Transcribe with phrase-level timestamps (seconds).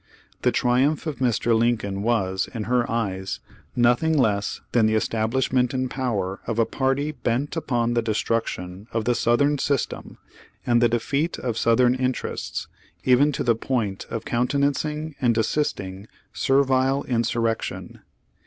[0.41, 1.55] The triumph of Mr.
[1.55, 3.39] Lincoln was, in her eyes,
[3.75, 8.87] nothing less than the establishment in power of a party bent upon the destruc tion
[8.93, 10.17] of the Southern system
[10.65, 12.67] and the defeat of Southern interests,
[13.03, 17.99] even to the point of countenancing and assisting servile insurrection.